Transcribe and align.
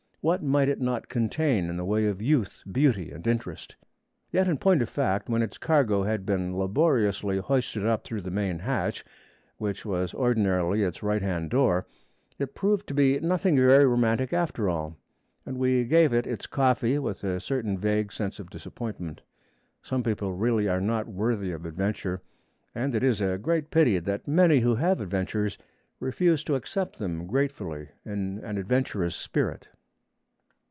What 0.23 0.43
might 0.43 0.69
it 0.69 0.79
not 0.79 1.09
contain, 1.09 1.67
in 1.67 1.77
the 1.77 1.83
way 1.83 2.05
of 2.05 2.21
youth, 2.21 2.61
beauty, 2.71 3.09
and 3.11 3.25
interest? 3.25 3.75
Yet 4.31 4.47
in 4.47 4.59
point 4.59 4.83
of 4.83 4.87
fact, 4.89 5.29
when 5.29 5.41
its 5.41 5.57
cargo 5.57 6.03
had 6.03 6.27
been 6.27 6.55
laboriously 6.55 7.39
hoisted 7.39 7.87
up 7.87 8.03
through 8.03 8.21
the 8.21 8.29
main 8.29 8.59
hatch, 8.59 9.03
which 9.57 9.83
was 9.83 10.13
ordinarily 10.13 10.83
its 10.83 11.01
right 11.01 11.23
hand 11.23 11.49
door, 11.49 11.87
it 12.37 12.53
proved 12.53 12.85
to 12.85 12.93
be 12.93 13.19
nothing 13.19 13.55
very 13.55 13.87
romantic 13.87 14.31
after 14.31 14.69
all, 14.69 14.95
and 15.43 15.57
we 15.57 15.85
gave 15.85 16.13
it 16.13 16.27
its 16.27 16.45
coffee 16.45 16.99
with 16.99 17.23
a 17.23 17.39
certain 17.39 17.75
vague 17.75 18.13
sense 18.13 18.37
of 18.37 18.51
disappointment. 18.51 19.21
Some 19.81 20.03
people 20.03 20.33
really 20.35 20.67
are 20.69 20.79
not 20.79 21.07
worthy 21.07 21.51
of 21.51 21.65
adventure, 21.65 22.21
and 22.75 22.93
it 22.93 23.01
is 23.01 23.21
a 23.21 23.39
great 23.39 23.71
pity 23.71 23.97
that 23.97 24.27
many 24.27 24.59
who 24.59 24.75
have 24.75 25.01
adventures 25.01 25.57
refuse 25.99 26.43
to 26.43 26.53
accept 26.53 26.99
them 26.99 27.25
gratefully 27.25 27.89
in 28.05 28.37
an 28.43 28.59
adventurous 28.59 29.15
spirit. 29.15 29.67